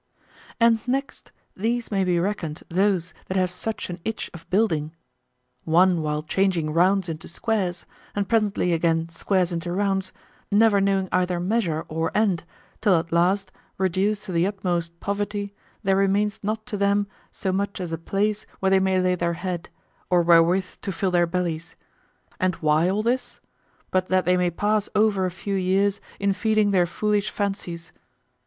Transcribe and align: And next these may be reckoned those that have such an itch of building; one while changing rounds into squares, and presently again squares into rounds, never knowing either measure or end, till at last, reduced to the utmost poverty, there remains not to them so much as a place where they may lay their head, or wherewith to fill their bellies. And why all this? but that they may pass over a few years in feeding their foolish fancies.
And 0.59 0.79
next 0.87 1.31
these 1.55 1.91
may 1.91 2.03
be 2.03 2.19
reckoned 2.19 2.63
those 2.69 3.13
that 3.27 3.37
have 3.37 3.51
such 3.51 3.87
an 3.87 3.99
itch 4.03 4.31
of 4.33 4.49
building; 4.49 4.95
one 5.63 6.01
while 6.01 6.23
changing 6.23 6.73
rounds 6.73 7.07
into 7.07 7.27
squares, 7.27 7.85
and 8.15 8.27
presently 8.27 8.73
again 8.73 9.09
squares 9.09 9.53
into 9.53 9.71
rounds, 9.71 10.11
never 10.51 10.81
knowing 10.81 11.07
either 11.11 11.39
measure 11.39 11.85
or 11.87 12.09
end, 12.17 12.45
till 12.81 12.95
at 12.95 13.11
last, 13.11 13.51
reduced 13.77 14.25
to 14.25 14.31
the 14.31 14.47
utmost 14.47 14.99
poverty, 15.01 15.53
there 15.83 15.97
remains 15.97 16.39
not 16.41 16.65
to 16.65 16.77
them 16.77 17.05
so 17.31 17.51
much 17.51 17.79
as 17.79 17.91
a 17.91 17.97
place 17.99 18.47
where 18.59 18.71
they 18.71 18.79
may 18.79 18.99
lay 18.99 19.13
their 19.13 19.33
head, 19.33 19.69
or 20.09 20.23
wherewith 20.23 20.77
to 20.81 20.91
fill 20.91 21.11
their 21.11 21.27
bellies. 21.27 21.75
And 22.39 22.55
why 22.55 22.89
all 22.89 23.03
this? 23.03 23.39
but 23.91 24.07
that 24.07 24.25
they 24.25 24.35
may 24.35 24.49
pass 24.49 24.89
over 24.95 25.27
a 25.27 25.29
few 25.29 25.53
years 25.53 26.01
in 26.19 26.33
feeding 26.33 26.71
their 26.71 26.87
foolish 26.87 27.29
fancies. 27.29 27.91